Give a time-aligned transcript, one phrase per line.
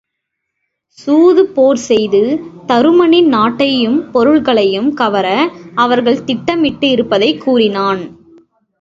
[0.97, 2.21] சூது போர் செய்து
[2.67, 5.27] தருமனின் நாட்டையும் பொருள்களையும் கவர
[5.75, 8.01] அவர்கள் திட்டம் இட்டு இருப்பதைக் கூறினான்.